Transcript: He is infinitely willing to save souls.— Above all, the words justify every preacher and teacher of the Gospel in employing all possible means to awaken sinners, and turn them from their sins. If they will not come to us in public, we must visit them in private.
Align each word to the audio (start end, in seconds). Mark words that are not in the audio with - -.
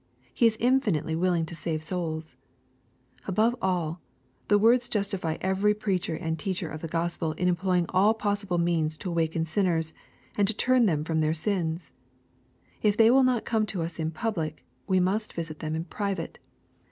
He 0.33 0.47
is 0.47 0.57
infinitely 0.59 1.15
willing 1.15 1.45
to 1.45 1.53
save 1.53 1.83
souls.— 1.83 2.35
Above 3.27 3.55
all, 3.61 4.01
the 4.47 4.57
words 4.57 4.89
justify 4.89 5.37
every 5.41 5.75
preacher 5.75 6.15
and 6.15 6.39
teacher 6.39 6.67
of 6.67 6.81
the 6.81 6.87
Gospel 6.87 7.33
in 7.33 7.47
employing 7.47 7.85
all 7.89 8.15
possible 8.15 8.57
means 8.57 8.97
to 8.97 9.11
awaken 9.11 9.45
sinners, 9.45 9.93
and 10.35 10.57
turn 10.57 10.87
them 10.87 11.03
from 11.03 11.19
their 11.19 11.35
sins. 11.35 11.91
If 12.81 12.97
they 12.97 13.11
will 13.11 13.21
not 13.23 13.45
come 13.45 13.67
to 13.67 13.83
us 13.83 13.99
in 13.99 14.09
public, 14.09 14.65
we 14.87 14.99
must 14.99 15.33
visit 15.33 15.59
them 15.59 15.75
in 15.75 15.83
private. 15.83 16.39